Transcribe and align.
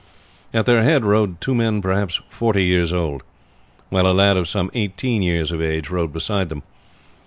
At 0.51 0.65
their 0.65 0.81
head 0.81 1.05
rode 1.05 1.39
two 1.39 1.53
men 1.53 1.79
perhaps 1.79 2.21
forty 2.27 2.63
years 2.65 2.91
old, 2.91 3.21
while 3.89 4.07
a 4.07 4.13
lad 4.13 4.35
of 4.35 4.49
some 4.49 4.71
eighteen 4.73 5.21
years 5.21 5.51
of 5.51 5.61
age 5.61 5.91
rode 5.91 6.11
beside 6.11 6.49
them. 6.49 6.63